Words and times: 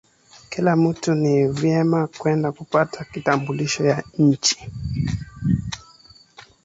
Kila 0.49 0.75
mutu 0.75 1.13
ni 1.15 1.47
vema 1.47 2.07
kwenda 2.07 2.51
kupata 2.51 3.03
kitambulisho 3.05 3.85
ya 3.85 4.03
inchi 4.17 4.69